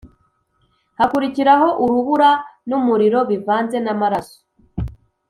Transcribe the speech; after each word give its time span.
Hakurikiraho 0.99 1.67
urubura 1.83 2.29
n’umuriro 2.69 3.19
bivanze 3.29 3.77
n’amaraso, 3.81 4.37